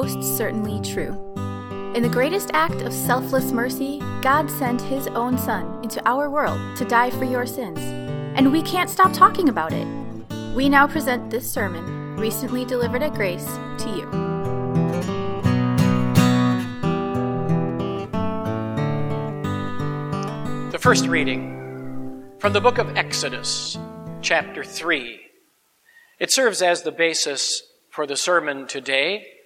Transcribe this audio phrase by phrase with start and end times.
[0.00, 1.12] most certainly true.
[1.96, 6.60] In the greatest act of selfless mercy, God sent His own Son into our world
[6.76, 7.80] to die for your sins.
[8.36, 9.88] And we can't stop talking about it.
[10.54, 13.46] We now present this sermon, recently delivered at Grace,
[13.78, 14.06] to you.
[20.70, 23.76] The first reading from the book of Exodus,
[24.22, 25.18] chapter 3.
[26.20, 29.37] It serves as the basis for the sermon today.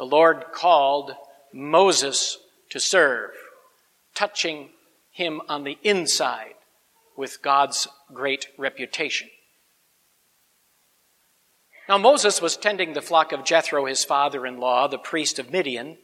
[0.00, 1.14] The Lord called
[1.52, 2.38] Moses
[2.70, 3.32] to serve,
[4.14, 4.70] touching
[5.12, 6.54] him on the inside
[7.18, 9.28] with God's great reputation.
[11.86, 15.52] Now, Moses was tending the flock of Jethro, his father in law, the priest of
[15.52, 15.98] Midian,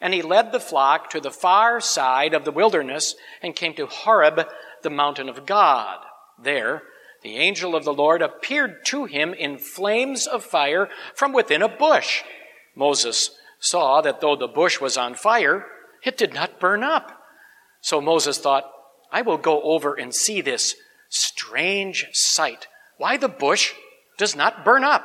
[0.00, 3.86] and he led the flock to the far side of the wilderness and came to
[3.86, 4.48] Horeb,
[4.82, 6.00] the mountain of God.
[6.36, 6.82] There,
[7.22, 11.68] the angel of the Lord appeared to him in flames of fire from within a
[11.68, 12.24] bush.
[12.76, 13.30] Moses
[13.68, 15.66] saw that though the bush was on fire,
[16.02, 17.20] it did not burn up.
[17.80, 18.70] So Moses thought,
[19.12, 20.74] I will go over and see this
[21.08, 22.66] strange sight,
[22.98, 23.72] why the bush
[24.18, 25.04] does not burn up.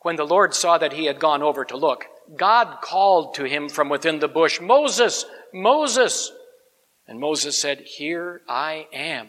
[0.00, 3.68] When the Lord saw that he had gone over to look, God called to him
[3.68, 6.32] from within the bush, Moses, Moses.
[7.06, 9.28] And Moses said, Here I am.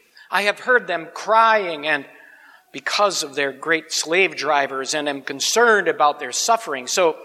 [0.31, 2.05] I have heard them crying and
[2.71, 6.87] because of their great slave drivers and am concerned about their suffering.
[6.87, 7.17] So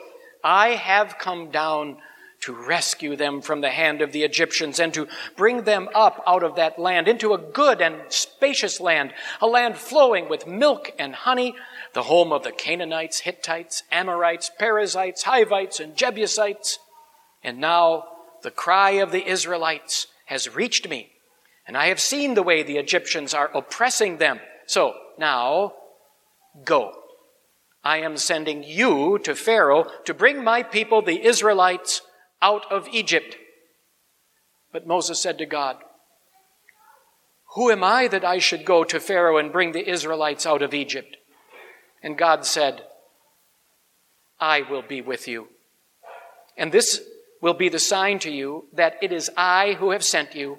[0.43, 1.99] I have come down
[2.41, 6.43] to rescue them from the hand of the Egyptians and to bring them up out
[6.43, 11.15] of that land into a good and spacious land, a land flowing with milk and
[11.15, 11.55] honey,
[11.95, 16.79] the home of the Canaanites, Hittites, Amorites, Perizzites, Hivites, and Jebusites.
[17.43, 18.05] And now
[18.43, 21.13] the cry of the Israelites has reached me,
[21.67, 24.41] and I have seen the way the Egyptians are oppressing them.
[24.67, 25.73] So now,
[26.65, 26.93] go.
[27.83, 32.03] I am sending you to Pharaoh to bring my people, the Israelites,
[32.43, 33.37] out of Egypt.
[34.73, 35.77] But Moses said to God,
[37.55, 40.75] Who am I that I should go to Pharaoh and bring the Israelites out of
[40.75, 41.17] Egypt?
[42.03, 42.83] And God said,
[44.39, 45.49] I will be with you.
[46.57, 47.01] And this
[47.41, 50.59] will be the sign to you that it is I who have sent you.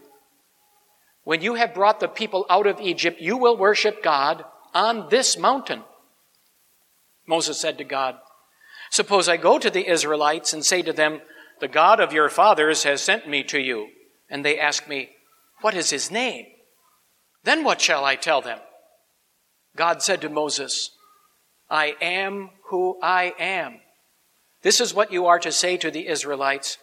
[1.27, 5.37] When you have brought the people out of Egypt, you will worship God on this
[5.37, 5.83] mountain.
[7.27, 8.15] Moses said to God,
[8.91, 11.19] Suppose I go to the Israelites and say to them,
[11.59, 13.89] The God of your fathers has sent me to you.
[14.29, 15.09] And they ask me,
[15.59, 16.45] What is his name?
[17.43, 18.59] Then what shall I tell them?
[19.75, 20.91] God said to Moses,
[21.69, 23.81] I am who I am.
[24.61, 26.77] This is what you are to say to the Israelites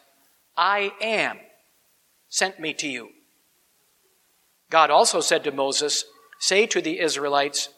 [0.54, 1.38] I am
[2.28, 3.08] sent me to you.
[4.70, 6.04] God also said to Moses,
[6.38, 7.68] Say to the Israelites,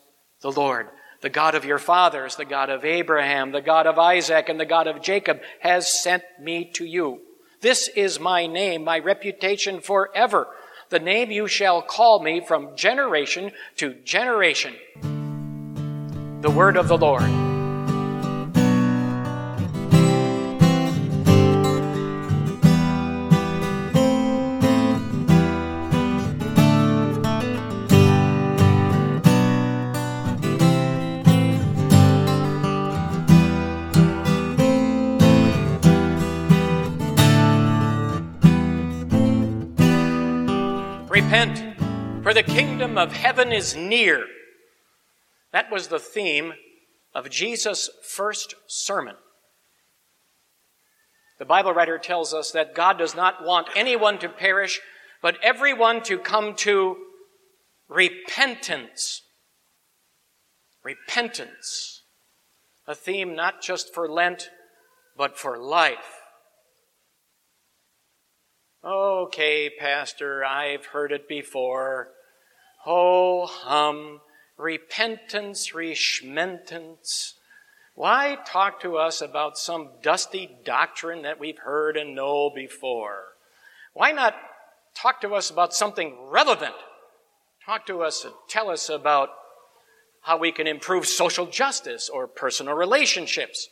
[0.41, 0.89] The Lord,
[1.23, 4.67] the God of your fathers, the God of Abraham, the God of Isaac, and the
[4.67, 7.21] God of Jacob, has sent me to you.
[7.63, 10.49] This is my name, my reputation forever,
[10.91, 14.75] the name you shall call me from generation to generation.
[16.43, 17.46] The word of the Lord.
[41.27, 44.27] Repent, for the kingdom of heaven is near.
[45.51, 46.53] That was the theme
[47.17, 49.17] of Jesus' first sermon.
[51.41, 54.81] The Bible writer tells us that God does not want anyone to perish,
[55.21, 56.97] but everyone to come to
[57.89, 59.23] repentance.
[60.85, 62.03] Repentance.
[62.87, 64.49] A theme not just for Lent,
[65.17, 66.16] but for life.
[68.87, 72.11] Okay, Pastor, I've heard it before.
[72.85, 74.21] Ho hum,
[74.57, 77.33] repentance, reschmentance.
[77.97, 83.25] Why talk to us about some dusty doctrine that we've heard and know before?
[83.93, 84.37] Why not
[84.95, 86.77] talk to us about something relevant?
[87.65, 89.31] Talk to us and tell us about
[90.21, 93.69] how we can improve social justice or personal relationships.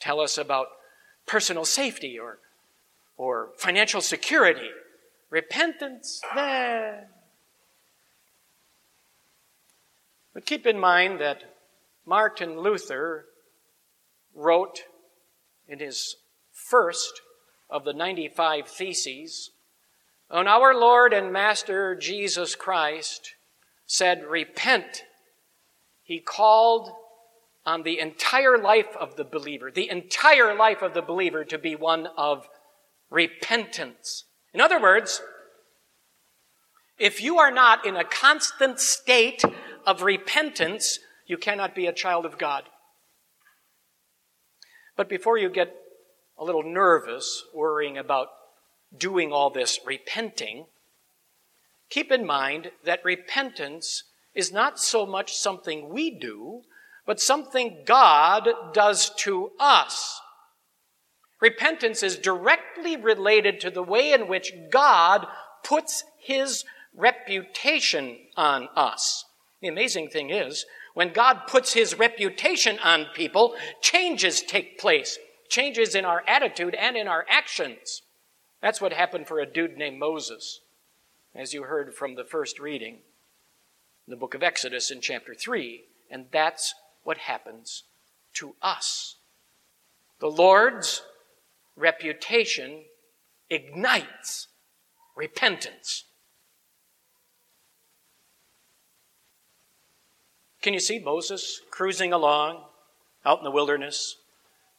[0.00, 0.68] Tell us about
[1.26, 2.38] personal safety or,
[3.18, 4.70] or financial security.
[5.28, 7.08] Repentance, there.
[10.32, 11.42] But keep in mind that
[12.06, 13.26] Martin Luther
[14.34, 14.84] wrote
[15.66, 16.16] in his
[16.52, 17.20] first
[17.68, 19.50] of the 95 Theses
[20.30, 23.34] on our Lord and Master Jesus Christ
[23.86, 25.02] said, Repent.
[26.02, 26.90] He called
[27.66, 31.74] on the entire life of the believer, the entire life of the believer to be
[31.74, 32.46] one of
[33.10, 34.24] repentance.
[34.52, 35.22] In other words,
[36.98, 39.42] if you are not in a constant state
[39.86, 42.64] of repentance, you cannot be a child of God.
[44.96, 45.74] But before you get
[46.36, 48.28] a little nervous worrying about
[48.96, 50.66] doing all this repenting,
[51.88, 56.62] keep in mind that repentance is not so much something we do,
[57.06, 60.20] but something God does to us.
[61.40, 65.26] Repentance is directly related to the way in which God
[65.62, 66.64] puts his
[66.94, 69.24] reputation on us.
[69.60, 75.18] The amazing thing is, when God puts his reputation on people, changes take place.
[75.48, 78.02] Changes in our attitude and in our actions.
[78.60, 80.60] That's what happened for a dude named Moses,
[81.34, 82.98] as you heard from the first reading
[84.06, 85.84] in the book of Exodus in chapter 3.
[86.10, 86.74] And that's
[87.04, 87.84] what happens
[88.34, 89.16] to us.
[90.18, 91.02] The Lord's
[91.78, 92.84] reputation
[93.48, 94.48] ignites
[95.16, 96.04] repentance.
[100.60, 102.64] Can you see Moses cruising along
[103.24, 104.16] out in the wilderness,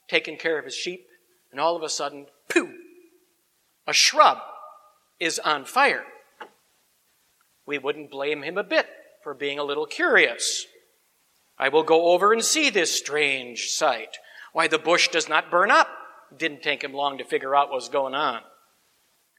[0.08, 1.08] taking care of his sheep,
[1.52, 2.74] and all of a sudden, pooh,
[3.88, 4.40] a shrub
[5.20, 6.06] is on fire.
[7.66, 8.88] We wouldn't blame him a bit
[9.24, 10.66] for being a little curious.
[11.58, 14.18] I will go over and see this strange sight.
[14.54, 15.90] Why the bush does not burn up.
[16.38, 18.42] Didn't take him long to figure out what was going on.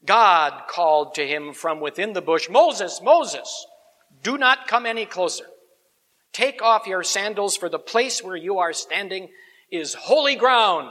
[0.05, 3.65] God called to him from within the bush, Moses, Moses,
[4.23, 5.45] do not come any closer.
[6.33, 9.29] Take off your sandals, for the place where you are standing
[9.69, 10.89] is holy ground.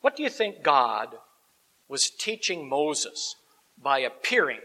[0.00, 1.14] What do you think God
[1.88, 3.36] was teaching Moses
[3.80, 4.60] by appearing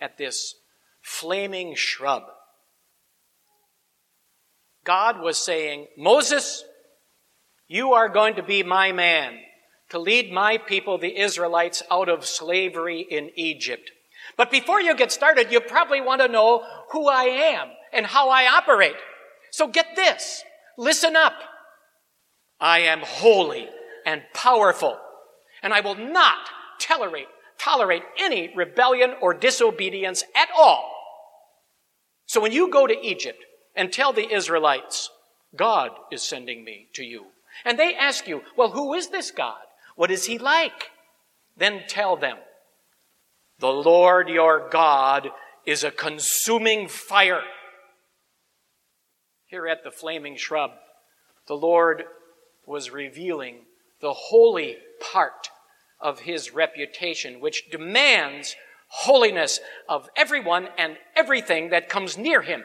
[0.00, 0.54] at this
[1.00, 2.24] flaming shrub?
[4.84, 6.64] God was saying, Moses,
[7.68, 9.38] you are going to be my man
[9.90, 13.90] to lead my people, the Israelites, out of slavery in Egypt.
[14.36, 18.28] But before you get started, you probably want to know who I am and how
[18.28, 18.96] I operate.
[19.50, 20.42] So get this.
[20.76, 21.34] Listen up.
[22.60, 23.68] I am holy
[24.04, 24.98] and powerful.
[25.62, 26.48] And I will not
[26.80, 27.28] tolerate,
[27.58, 30.92] tolerate any rebellion or disobedience at all.
[32.26, 35.10] So when you go to Egypt and tell the Israelites,
[35.54, 37.26] God is sending me to you,
[37.64, 39.62] and they ask you, well, who is this God?
[39.94, 40.90] What is he like?
[41.56, 42.36] Then tell them,
[43.58, 45.30] the Lord your God
[45.64, 47.42] is a consuming fire.
[49.46, 50.72] Here at the flaming shrub,
[51.48, 52.04] the Lord
[52.66, 53.60] was revealing
[54.00, 55.48] the holy part
[56.00, 58.54] of his reputation, which demands
[58.88, 62.64] holiness of everyone and everything that comes near him.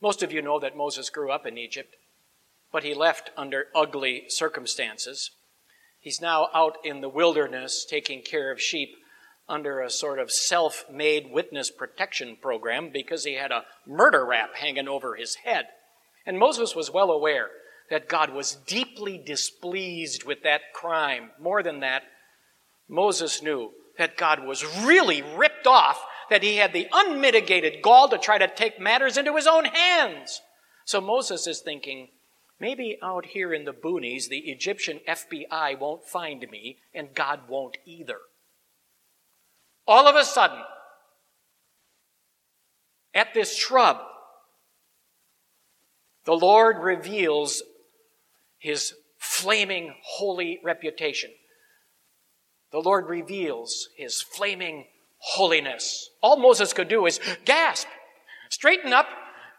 [0.00, 1.96] Most of you know that Moses grew up in Egypt,
[2.72, 5.30] but he left under ugly circumstances.
[6.00, 8.90] He's now out in the wilderness taking care of sheep
[9.48, 14.54] under a sort of self made witness protection program because he had a murder rap
[14.56, 15.66] hanging over his head.
[16.26, 17.48] And Moses was well aware
[17.90, 21.30] that God was deeply displeased with that crime.
[21.40, 22.02] More than that,
[22.88, 28.18] Moses knew that God was really ripped off, that he had the unmitigated gall to
[28.18, 30.40] try to take matters into his own hands.
[30.84, 32.08] So Moses is thinking,
[32.60, 37.78] maybe out here in the boonies, the Egyptian FBI won't find me, and God won't
[37.84, 38.18] either.
[39.86, 40.62] All of a sudden,
[43.14, 43.98] at this shrub,
[46.24, 47.62] the Lord reveals
[48.58, 51.30] his flaming holy reputation.
[52.70, 54.86] The Lord reveals his flaming
[55.18, 56.10] holiness.
[56.22, 57.88] All Moses could do is gasp,
[58.50, 59.06] straighten up,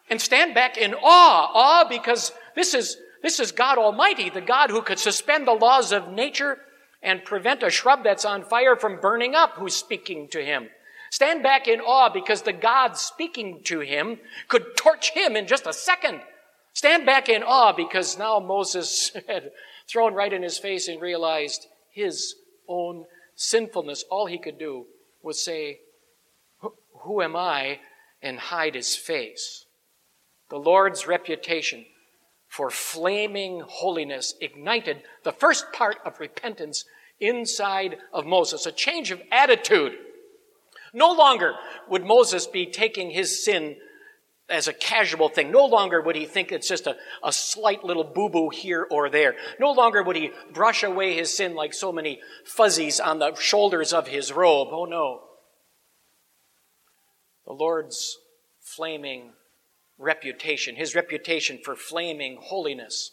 [0.09, 1.51] and stand back in awe.
[1.53, 5.91] Awe because this is, this is God Almighty, the God who could suspend the laws
[5.91, 6.59] of nature
[7.01, 10.69] and prevent a shrub that's on fire from burning up who's speaking to him.
[11.11, 15.65] Stand back in awe because the God speaking to him could torch him in just
[15.65, 16.21] a second.
[16.73, 19.51] Stand back in awe because now Moses had
[19.87, 22.35] thrown right in his face and realized his
[22.67, 24.03] own sinfulness.
[24.09, 24.85] All he could do
[25.23, 25.79] was say,
[27.01, 27.79] Who am I?
[28.21, 29.65] and hide his face.
[30.49, 31.85] The Lord's reputation
[32.49, 36.83] for flaming holiness ignited the first part of repentance
[37.19, 39.93] inside of Moses, a change of attitude.
[40.91, 41.53] No longer
[41.87, 43.75] would Moses be taking his sin
[44.49, 45.51] as a casual thing.
[45.51, 49.09] No longer would he think it's just a, a slight little boo boo here or
[49.09, 49.35] there.
[49.59, 53.93] No longer would he brush away his sin like so many fuzzies on the shoulders
[53.93, 54.69] of his robe.
[54.71, 55.21] Oh no.
[57.45, 58.17] The Lord's
[58.59, 59.33] flaming
[59.99, 63.11] reputation, his reputation for flaming holiness,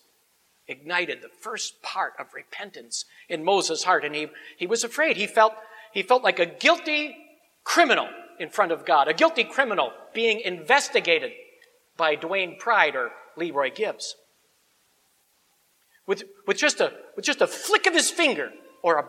[0.68, 4.04] ignited the first part of repentance in Moses' heart.
[4.04, 5.16] And he, he was afraid.
[5.16, 5.52] He felt,
[5.92, 7.16] he felt like a guilty
[7.64, 11.32] criminal in front of God, a guilty criminal being investigated
[11.96, 14.16] by Dwayne Pride or Leroy Gibbs.
[16.06, 18.50] With, with, just a, with just a flick of his finger
[18.82, 19.08] or a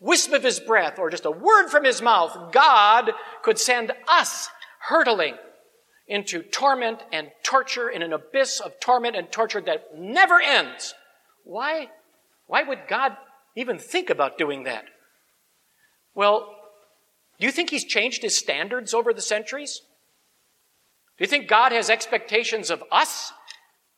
[0.00, 3.10] wisp of his breath or just a word from his mouth, God
[3.42, 4.48] could send us
[4.88, 5.36] hurtling
[6.06, 10.94] into torment and torture in an abyss of torment and torture that never ends.
[11.44, 11.88] Why?
[12.46, 13.16] Why would God
[13.56, 14.84] even think about doing that?
[16.14, 16.54] Well,
[17.38, 19.80] do you think He's changed His standards over the centuries?
[21.16, 23.32] Do you think God has expectations of us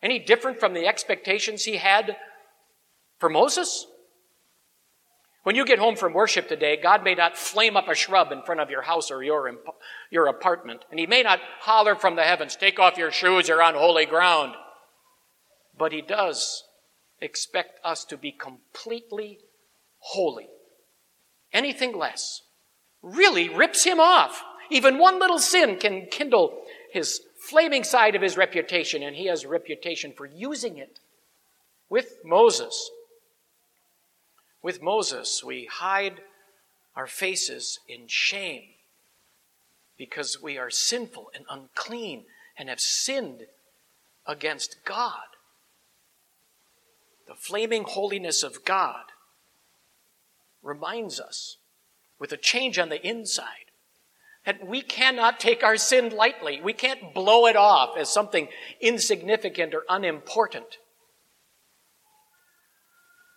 [0.03, 2.17] any different from the expectations He had
[3.19, 3.87] for Moses?
[5.47, 8.43] When you get home from worship today, God may not flame up a shrub in
[8.43, 9.49] front of your house or your,
[10.11, 13.63] your apartment, and He may not holler from the heavens, take off your shoes, you're
[13.63, 14.57] on holy ground.
[15.79, 16.65] But He does
[17.21, 19.39] expect us to be completely
[20.01, 20.49] holy.
[21.53, 22.43] Anything less
[23.01, 24.43] really rips Him off.
[24.69, 26.61] Even one little sin can kindle
[26.91, 30.99] His flaming side of His reputation, and He has a reputation for using it.
[31.89, 32.91] With Moses,
[34.63, 36.21] with Moses, we hide
[36.95, 38.65] our faces in shame
[39.97, 42.25] because we are sinful and unclean
[42.59, 43.47] and have sinned
[44.27, 45.37] against God.
[47.29, 49.05] The flaming holiness of God
[50.63, 51.57] reminds us,
[52.19, 53.71] with a change on the inside,
[54.45, 56.61] that we cannot take our sin lightly.
[56.63, 58.49] We can't blow it off as something
[58.81, 60.79] insignificant or unimportant.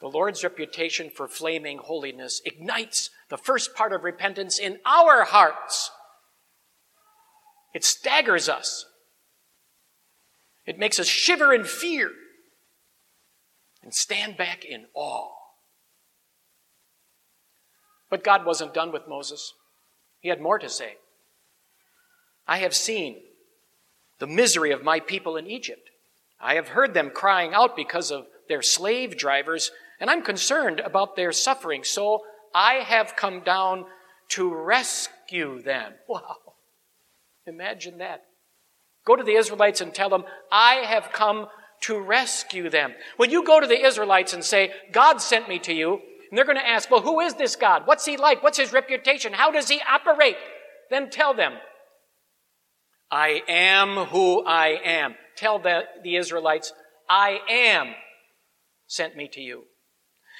[0.01, 5.91] The Lord's reputation for flaming holiness ignites the first part of repentance in our hearts.
[7.73, 8.85] It staggers us.
[10.65, 12.11] It makes us shiver in fear
[13.83, 15.31] and stand back in awe.
[18.09, 19.53] But God wasn't done with Moses.
[20.19, 20.95] He had more to say.
[22.47, 23.17] I have seen
[24.19, 25.89] the misery of my people in Egypt.
[26.39, 31.15] I have heard them crying out because of their slave drivers and I'm concerned about
[31.15, 32.21] their suffering, so
[32.53, 33.85] I have come down
[34.29, 35.93] to rescue them.
[36.07, 36.37] Wow.
[37.45, 38.21] Imagine that.
[39.05, 41.47] Go to the Israelites and tell them, I have come
[41.81, 42.93] to rescue them.
[43.17, 45.93] When you go to the Israelites and say, God sent me to you,
[46.29, 47.83] and they're going to ask, well, who is this God?
[47.85, 48.43] What's he like?
[48.43, 49.33] What's his reputation?
[49.33, 50.35] How does he operate?
[50.91, 51.53] Then tell them,
[53.09, 55.15] I am who I am.
[55.35, 56.71] Tell the, the Israelites,
[57.09, 57.95] I am
[58.85, 59.63] sent me to you.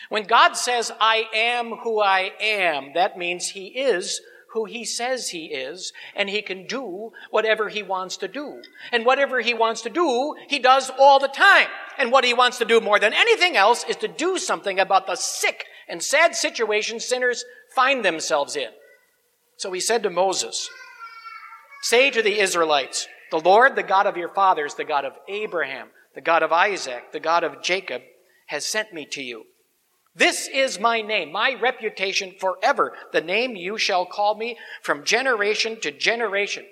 [0.07, 4.21] When God says, I am who I am, that means He is
[4.53, 8.61] who He says He is, and He can do whatever He wants to do.
[8.91, 11.67] And whatever He wants to do, He does all the time.
[11.97, 15.05] And what He wants to do more than anything else is to do something about
[15.05, 18.69] the sick and sad situation sinners find themselves in.
[19.57, 20.69] So He said to Moses,
[21.81, 25.89] Say to the Israelites, the Lord, the God of your fathers, the God of Abraham,
[26.15, 28.01] the God of Isaac, the God of Jacob,
[28.47, 29.45] has sent me to you.
[30.15, 35.79] This is my name, my reputation forever, the name you shall call me from generation
[35.81, 36.65] to generation.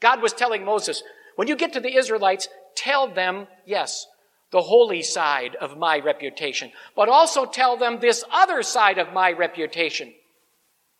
[0.00, 1.02] God was telling Moses,
[1.34, 4.06] when you get to the Israelites, tell them, yes,
[4.52, 9.32] the holy side of my reputation, but also tell them this other side of my
[9.32, 10.14] reputation.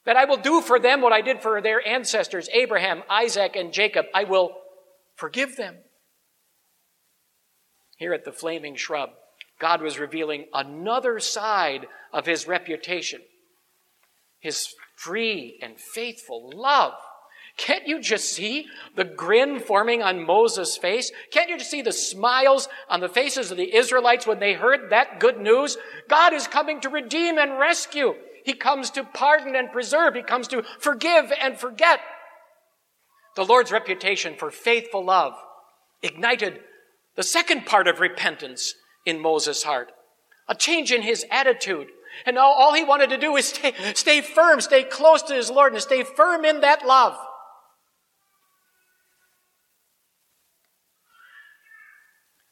[0.04, 3.72] That I will do for them what I did for their ancestors, Abraham, Isaac, and
[3.72, 4.06] Jacob.
[4.14, 4.52] I will
[5.14, 5.76] forgive them.
[7.96, 9.10] Here at the flaming shrub,
[9.58, 13.20] God was revealing another side of his reputation
[14.46, 16.94] his free and faithful love.
[17.56, 21.10] Can't you just see the grin forming on Moses' face?
[21.30, 24.90] Can't you just see the smiles on the faces of the Israelites when they heard
[24.90, 25.78] that good news?
[26.08, 28.14] God is coming to redeem and rescue.
[28.44, 30.14] He comes to pardon and preserve.
[30.14, 32.00] He comes to forgive and forget.
[33.36, 35.32] The Lord's reputation for faithful love
[36.02, 36.60] ignited
[37.16, 38.74] the second part of repentance
[39.06, 39.92] in Moses' heart,
[40.48, 41.88] a change in his attitude.
[42.24, 45.72] And all he wanted to do is stay, stay firm, stay close to his Lord,
[45.72, 47.16] and stay firm in that love.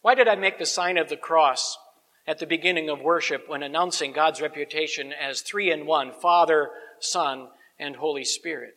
[0.03, 1.79] Why did I make the sign of the cross
[2.27, 6.69] at the beginning of worship when announcing God's reputation as three in one Father,
[7.01, 8.75] Son, and Holy Spirit?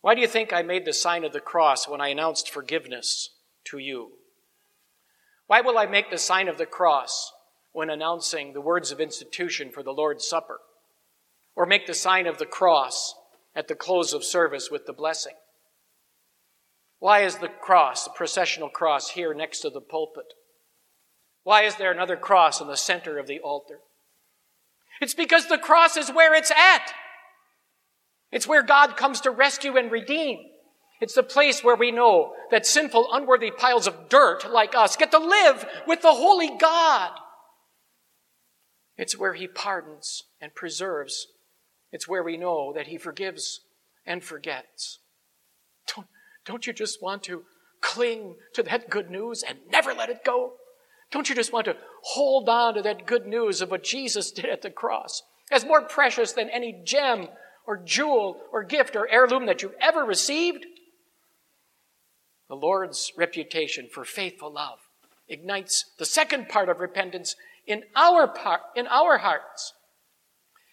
[0.00, 3.36] Why do you think I made the sign of the cross when I announced forgiveness
[3.64, 4.12] to you?
[5.48, 7.32] Why will I make the sign of the cross
[7.72, 10.60] when announcing the words of institution for the Lord's Supper?
[11.56, 13.14] Or make the sign of the cross
[13.56, 15.34] at the close of service with the blessing?
[17.00, 20.34] Why is the cross, the processional cross, here next to the pulpit?
[21.44, 23.78] Why is there another cross in the center of the altar?
[25.00, 26.92] It's because the cross is where it's at.
[28.30, 30.40] It's where God comes to rescue and redeem.
[31.00, 35.10] It's the place where we know that sinful, unworthy piles of dirt like us get
[35.12, 37.12] to live with the holy God.
[38.96, 41.28] It's where He pardons and preserves.
[41.92, 43.60] It's where we know that He forgives
[44.04, 44.98] and forgets.
[45.94, 46.08] Don't,
[46.44, 47.44] don't you just want to
[47.80, 50.54] cling to that good news and never let it go?
[51.10, 54.46] Don't you just want to hold on to that good news of what Jesus did
[54.46, 57.28] at the cross as more precious than any gem
[57.66, 60.66] or jewel or gift or heirloom that you've ever received?
[62.48, 64.78] The Lord's reputation for faithful love
[65.28, 67.36] ignites the second part of repentance
[67.66, 69.74] in our part, in our hearts.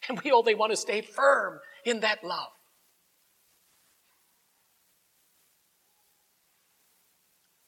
[0.07, 2.49] And we only want to stay firm in that love.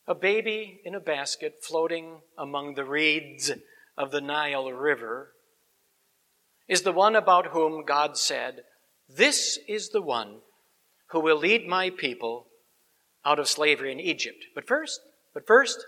[0.08, 3.52] A baby in a basket floating among the reeds
[3.98, 5.34] of the Nile River
[6.68, 8.62] is the one about whom God said,
[9.10, 10.42] This is the one
[11.10, 12.47] who will lead my people
[13.28, 14.46] out of slavery in Egypt.
[14.56, 15.02] But first,
[15.34, 15.86] but first,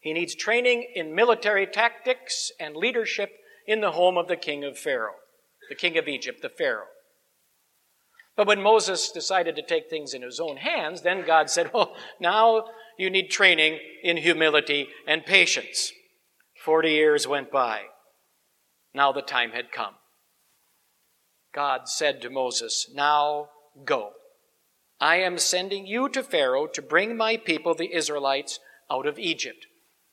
[0.00, 3.30] he needs training in military tactics and leadership
[3.66, 5.14] in the home of the king of Pharaoh,
[5.68, 6.88] the king of Egypt, the Pharaoh.
[8.36, 11.94] But when Moses decided to take things in his own hands, then God said, Well,
[12.20, 12.64] now
[12.98, 15.92] you need training in humility and patience.
[16.64, 17.82] Forty years went by.
[18.92, 19.94] Now the time had come.
[21.54, 23.50] God said to Moses, Now
[23.84, 24.12] go.
[25.02, 29.66] I am sending you to Pharaoh to bring my people, the Israelites, out of Egypt.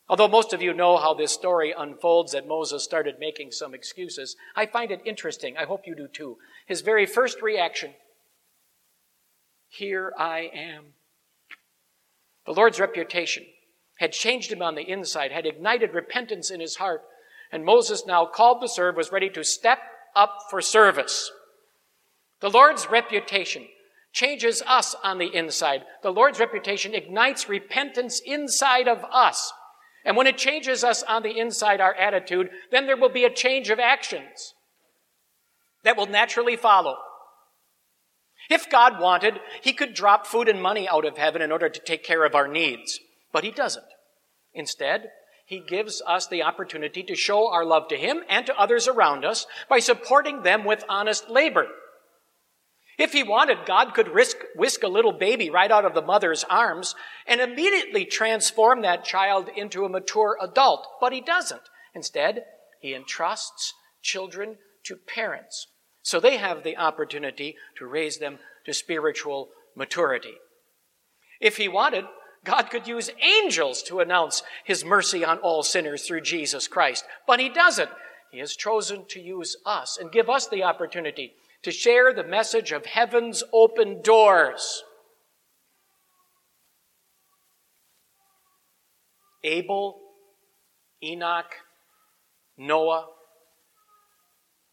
[0.09, 4.35] Although most of you know how this story unfolds, that Moses started making some excuses,
[4.55, 5.55] I find it interesting.
[5.55, 6.37] I hope you do too.
[6.65, 7.93] His very first reaction
[9.67, 10.93] Here I am.
[12.47, 13.45] The Lord's reputation
[13.99, 17.03] had changed him on the inside, had ignited repentance in his heart,
[17.51, 19.77] and Moses, now called to serve, was ready to step
[20.15, 21.31] up for service.
[22.39, 23.67] The Lord's reputation
[24.11, 25.81] changes us on the inside.
[26.03, 29.51] The Lord's reputation ignites repentance inside of us.
[30.05, 33.33] And when it changes us on the inside, our attitude, then there will be a
[33.33, 34.53] change of actions
[35.83, 36.95] that will naturally follow.
[38.49, 41.79] If God wanted, He could drop food and money out of heaven in order to
[41.79, 42.99] take care of our needs.
[43.31, 43.85] But He doesn't.
[44.53, 45.09] Instead,
[45.45, 49.25] He gives us the opportunity to show our love to Him and to others around
[49.25, 51.67] us by supporting them with honest labor.
[52.99, 56.43] If he wanted, God could risk, whisk a little baby right out of the mother's
[56.43, 61.61] arms and immediately transform that child into a mature adult, but he doesn't.
[61.95, 62.43] Instead,
[62.81, 65.67] he entrusts children to parents
[66.01, 70.33] so they have the opportunity to raise them to spiritual maturity.
[71.39, 72.03] If he wanted,
[72.43, 77.39] God could use angels to announce his mercy on all sinners through Jesus Christ, but
[77.39, 77.89] he doesn't.
[78.31, 81.33] He has chosen to use us and give us the opportunity
[81.63, 84.83] to share the message of heaven's open doors.
[89.43, 89.99] Abel,
[91.03, 91.55] Enoch,
[92.57, 93.07] Noah,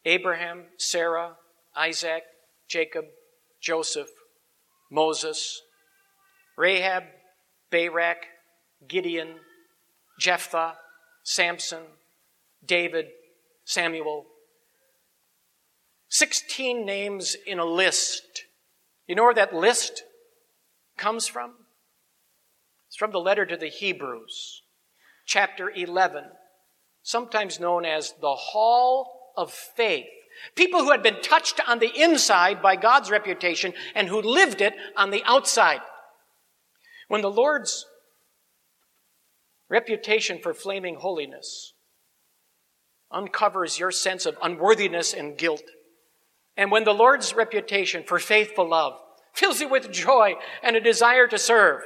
[0.05, 1.35] Abraham, Sarah,
[1.75, 2.23] Isaac,
[2.67, 3.05] Jacob,
[3.61, 4.09] Joseph,
[4.91, 5.61] Moses,
[6.57, 7.03] Rahab,
[7.71, 8.25] Barak,
[8.87, 9.35] Gideon,
[10.19, 10.75] Jephthah,
[11.23, 11.83] Samson,
[12.65, 13.07] David,
[13.65, 14.25] Samuel,
[16.09, 18.45] 16 names in a list.
[19.07, 20.03] You know where that list
[20.97, 21.53] comes from?
[22.87, 24.63] It's from the letter to the Hebrews,
[25.25, 26.25] chapter 11,
[27.03, 30.05] sometimes known as the Hall of Faith.
[30.55, 34.73] People who had been touched on the inside by God's reputation and who lived it
[34.95, 35.81] on the outside.
[37.07, 37.85] When the Lord's
[39.69, 41.73] reputation for flaming holiness
[43.09, 45.63] uncovers your sense of unworthiness and guilt,
[46.57, 48.93] and when the Lord's reputation for faithful love
[49.33, 51.81] fills you with joy and a desire to serve,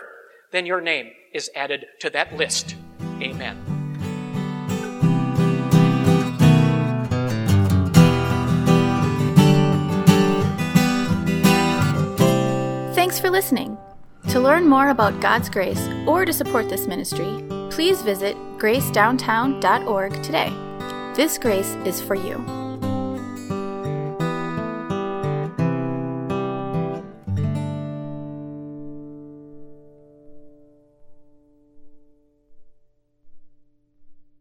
[0.52, 2.76] then your name is added to that list.
[3.22, 3.58] Amen.
[12.96, 13.78] Thanks for listening.
[14.30, 20.54] To learn more about God's grace or to support this ministry, please visit gracedowntown.org today.
[21.16, 22.61] This grace is for you.